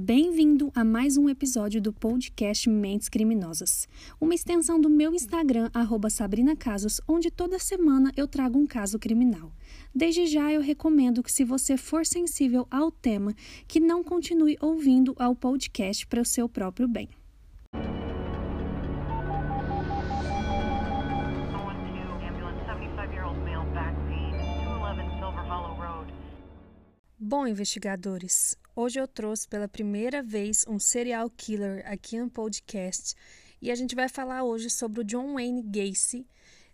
[0.00, 3.88] Bem-vindo a mais um episódio do podcast Mentes Criminosas,
[4.20, 5.68] uma extensão do meu Instagram,
[6.08, 9.52] Sabrina Casos, onde toda semana eu trago um caso criminal.
[9.92, 13.34] Desde já eu recomendo que, se você for sensível ao tema,
[13.66, 17.08] que não continue ouvindo ao podcast para o seu próprio bem.
[27.30, 33.14] Bom, investigadores, hoje eu trouxe pela primeira vez um serial killer aqui no podcast
[33.60, 36.26] e a gente vai falar hoje sobre o John Wayne Gacy,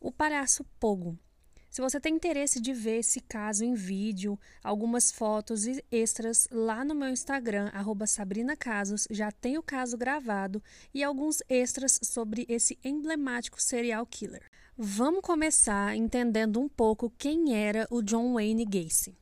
[0.00, 1.18] o palhaço Pogo.
[1.68, 6.82] Se você tem interesse de ver esse caso em vídeo, algumas fotos e extras lá
[6.82, 7.70] no meu Instagram,
[8.06, 10.62] @sabrina_casos, já tem o caso gravado
[10.94, 14.50] e alguns extras sobre esse emblemático serial killer.
[14.78, 19.14] Vamos começar entendendo um pouco quem era o John Wayne Gacy.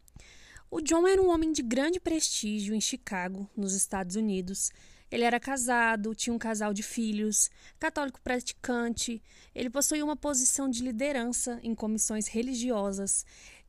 [0.69, 4.73] O John era um homem de grande prestígio em Chicago, nos Estados Unidos.
[5.11, 9.23] Ele era casado, tinha um casal de filhos, católico praticante.
[9.55, 13.25] Ele possuía uma posição de liderança em comissões religiosas.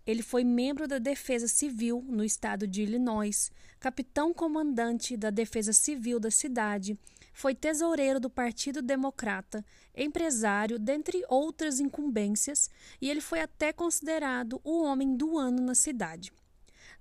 [0.07, 6.19] Ele foi membro da Defesa Civil no estado de Illinois, capitão comandante da Defesa Civil
[6.19, 6.97] da cidade,
[7.31, 9.63] foi tesoureiro do Partido Democrata,
[9.95, 12.69] empresário, dentre outras incumbências,
[12.99, 16.31] e ele foi até considerado o homem do ano na cidade.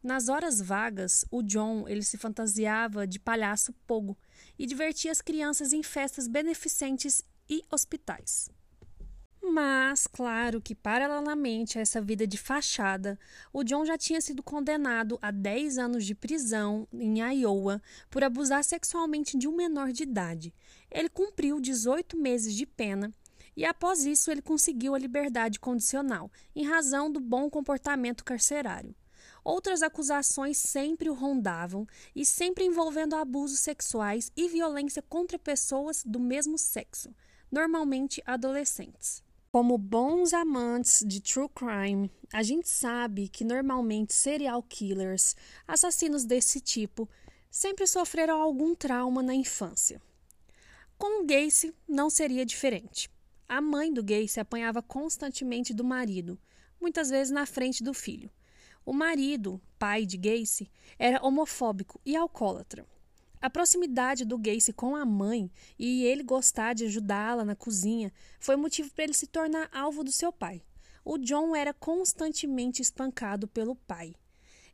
[0.06, 4.16] Nas horas vagas, o John ele se fantasiava de palhaço pogo
[4.56, 8.48] e divertia as crianças em festas beneficentes e hospitais.
[9.42, 13.18] Mas, claro que, paralelamente a essa vida de fachada,
[13.52, 18.62] o John já tinha sido condenado a 10 anos de prisão em Iowa por abusar
[18.62, 20.54] sexualmente de um menor de idade.
[20.88, 23.12] Ele cumpriu 18 meses de pena
[23.56, 28.94] e, após isso, ele conseguiu a liberdade condicional, em razão do bom comportamento carcerário.
[29.46, 36.18] Outras acusações sempre o rondavam e sempre envolvendo abusos sexuais e violência contra pessoas do
[36.18, 37.14] mesmo sexo,
[37.48, 39.22] normalmente adolescentes.
[39.52, 46.60] Como bons amantes de true crime, a gente sabe que normalmente serial killers, assassinos desse
[46.60, 47.08] tipo,
[47.48, 50.02] sempre sofreram algum trauma na infância.
[50.98, 53.08] Com o Gacy não seria diferente.
[53.48, 56.36] A mãe do Gacy apanhava constantemente do marido,
[56.80, 58.28] muitas vezes na frente do filho.
[58.86, 62.86] O marido, pai de Gacy, era homofóbico e alcoólatra.
[63.42, 68.54] A proximidade do Gacy com a mãe e ele gostar de ajudá-la na cozinha foi
[68.54, 70.62] motivo para ele se tornar alvo do seu pai.
[71.04, 74.14] O John era constantemente espancado pelo pai.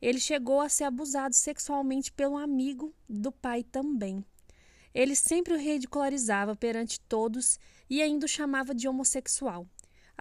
[0.00, 4.23] Ele chegou a ser abusado sexualmente pelo amigo do pai também.
[4.94, 7.59] Ele sempre o ridicularizava perante todos
[7.89, 9.67] e ainda o chamava de homossexual.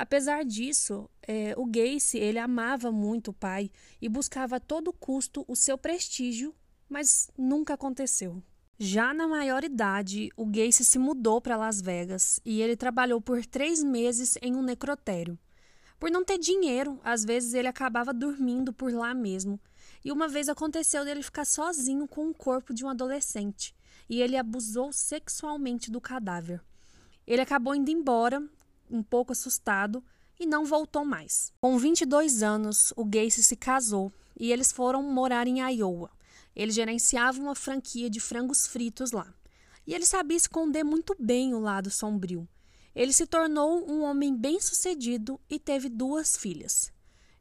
[0.02, 3.70] Apesar disso, é, o Gacy ele amava muito o pai
[4.02, 6.56] e buscava a todo custo o seu prestígio,
[6.90, 8.42] mas nunca aconteceu.
[8.80, 13.46] Já na maior idade, o Gacy se mudou para Las Vegas e ele trabalhou por
[13.46, 15.38] três meses em um necrotério.
[16.00, 19.60] Por não ter dinheiro, às vezes ele acabava dormindo por lá mesmo.
[20.04, 23.76] E uma vez aconteceu dele ficar sozinho com o corpo de um adolescente
[24.10, 26.60] e ele abusou sexualmente do cadáver.
[27.28, 28.44] Ele acabou indo embora
[28.92, 30.04] um pouco assustado
[30.40, 31.54] e não voltou mais.
[31.62, 36.12] Com 22 anos, o Gacy se casou e eles foram morar em Iowa.
[36.56, 39.34] Ele gerenciava uma franquia de frangos fritos lá.
[39.86, 42.48] E ele sabia esconder muito bem o lado sombrio.
[42.94, 46.92] Ele se tornou um homem bem-sucedido e teve duas filhas.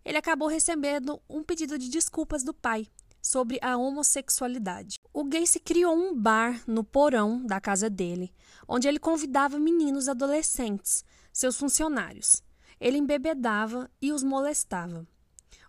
[0.05, 2.87] Ele acabou recebendo um pedido de desculpas do pai
[3.21, 5.00] sobre a homossexualidade.
[5.12, 8.32] O Gacy criou um bar no porão da casa dele,
[8.69, 12.43] onde ele convidava meninos adolescentes seus funcionários.
[12.81, 15.06] Ele embebedava e os molestava.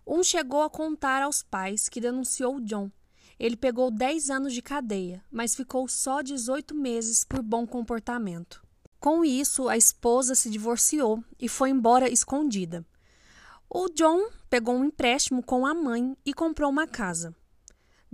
[0.06, 2.90] Um chegou a contar aos pais que denunciou John.
[3.38, 8.62] Ele pegou 10 anos de cadeia, mas ficou só 18 meses por bom comportamento.
[9.00, 12.86] Com isso, a esposa se divorciou e foi embora escondida.
[13.68, 17.34] O John pegou um empréstimo com a mãe e comprou uma casa.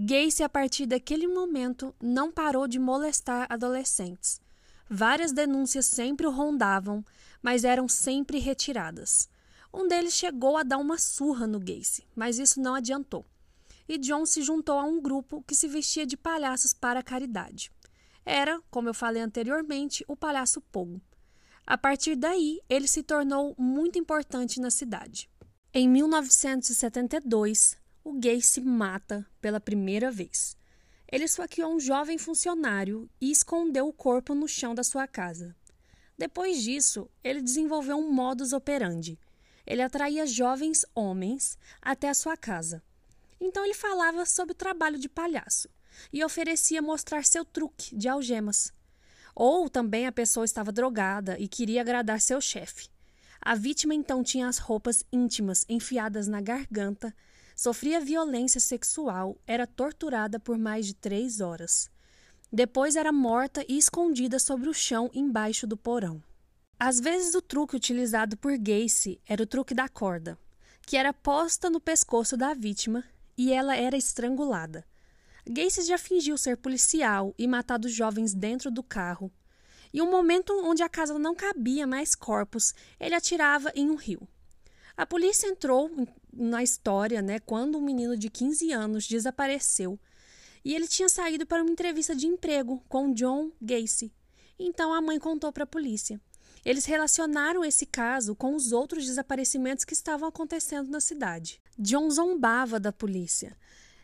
[0.00, 4.40] Gacy, a partir daquele momento, não parou de molestar adolescentes.
[4.88, 7.04] Várias denúncias sempre o rondavam,
[7.42, 9.28] mas eram sempre retiradas.
[9.74, 13.26] Um deles chegou a dar uma surra no Gacy, mas isso não adiantou.
[13.88, 17.72] E John se juntou a um grupo que se vestia de palhaços para a caridade.
[18.24, 21.02] Era, como eu falei anteriormente, o palhaço Pogo.
[21.66, 25.28] A partir daí, ele se tornou muito importante na cidade.
[25.74, 27.76] Em 1972,
[28.08, 30.56] o Gacy mata pela primeira vez.
[31.12, 35.54] Ele esfaqueou um jovem funcionário e escondeu o corpo no chão da sua casa.
[36.16, 39.18] Depois disso, ele desenvolveu um modus operandi.
[39.66, 42.82] Ele atraía jovens homens até a sua casa.
[43.38, 45.68] Então ele falava sobre o trabalho de palhaço.
[46.12, 48.72] e oferecia mostrar seu truque de algemas.
[49.34, 52.88] Ou também a pessoa estava drogada e queria agradar seu chefe.
[53.40, 57.12] A vítima então tinha as roupas íntimas enfiadas na garganta,
[57.58, 61.90] sofria violência sexual, era torturada por mais de três horas.
[62.52, 66.22] Depois era morta e escondida sobre o chão embaixo do porão.
[66.78, 70.38] Às vezes o truque utilizado por Gacy era o truque da corda,
[70.86, 73.02] que era posta no pescoço da vítima
[73.36, 74.86] e ela era estrangulada.
[75.44, 79.32] Gacy já fingiu ser policial e matado jovens dentro do carro.
[79.92, 84.28] E um momento onde a casa não cabia mais corpos, ele atirava em um rio.
[84.98, 85.88] A polícia entrou
[86.32, 89.96] na história, né, quando um menino de 15 anos desapareceu
[90.64, 94.12] e ele tinha saído para uma entrevista de emprego com John Gacy.
[94.58, 96.20] Então a mãe contou para a polícia.
[96.64, 101.62] Eles relacionaram esse caso com os outros desaparecimentos que estavam acontecendo na cidade.
[101.78, 103.56] John zombava da polícia.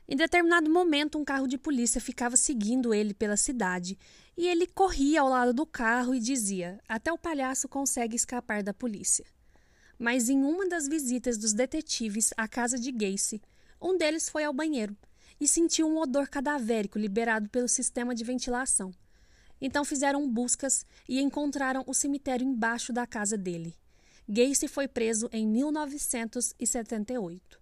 [0.06, 3.98] Em determinado momento, um carro de polícia ficava seguindo ele pela cidade
[4.36, 8.72] e ele corria ao lado do carro e dizia: Até o palhaço consegue escapar da
[8.72, 9.33] polícia.
[9.98, 13.40] Mas em uma das visitas dos detetives à casa de Gacy,
[13.80, 14.96] um deles foi ao banheiro
[15.40, 18.92] e sentiu um odor cadavérico liberado pelo sistema de ventilação.
[19.60, 23.74] Então fizeram buscas e encontraram o cemitério embaixo da casa dele.
[24.28, 27.60] Gacy foi preso em 1978.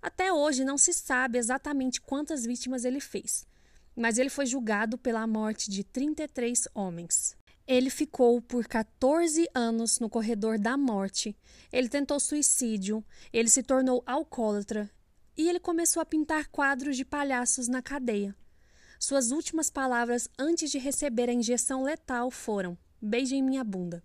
[0.00, 3.46] Até hoje não se sabe exatamente quantas vítimas ele fez,
[3.94, 7.35] mas ele foi julgado pela morte de 33 homens.
[7.66, 11.36] Ele ficou por 14 anos no corredor da morte.
[11.72, 14.88] Ele tentou suicídio, ele se tornou alcoólatra
[15.36, 18.36] e ele começou a pintar quadros de palhaços na cadeia.
[19.00, 24.02] Suas últimas palavras antes de receber a injeção letal foram: Beijem minha bunda.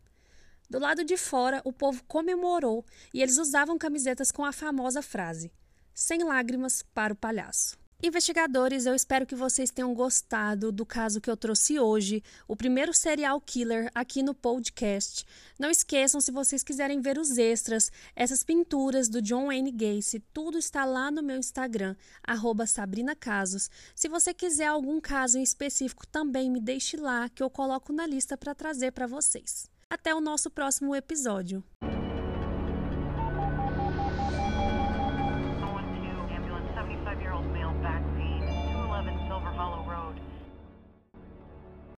[0.70, 5.52] Do lado de fora, o povo comemorou e eles usavam camisetas com a famosa frase:
[5.94, 7.81] Sem lágrimas para o palhaço.
[8.04, 12.96] Investigadores, eu espero que vocês tenham gostado do caso que eu trouxe hoje, o primeiro
[12.96, 15.24] serial killer aqui no podcast.
[15.60, 20.58] Não esqueçam, se vocês quiserem ver os extras, essas pinturas do John Wayne Gacy, tudo
[20.58, 21.96] está lá no meu Instagram,
[22.66, 23.70] @sabrina_casos.
[23.96, 28.08] Se você quiser algum caso em específico, também me deixe lá que eu coloco na
[28.08, 29.70] lista para trazer para vocês.
[29.88, 31.64] Até o nosso próximo episódio.